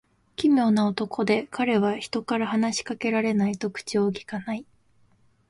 [0.35, 4.65] 奇妙な男で、彼は人から話し掛けられないと口をきかない。